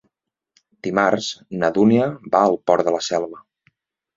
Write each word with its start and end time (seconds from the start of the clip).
Dimarts 0.87 1.27
na 1.65 1.71
Dúnia 1.77 2.07
va 2.37 2.41
al 2.47 2.59
Port 2.71 2.89
de 2.89 2.95
la 2.99 3.03
Selva. 3.13 3.45